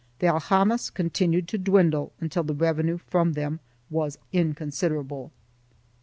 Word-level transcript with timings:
The 0.17 0.25
aljamas 0.25 0.91
con 0.91 1.11
tinued 1.11 1.45
to 1.45 1.59
dwindle 1.59 2.11
until 2.19 2.41
the 2.41 2.55
revenue 2.55 2.97
from 2.97 3.33
them 3.33 3.59
was 3.91 4.17
inconsid 4.33 4.89
erable. 4.91 5.29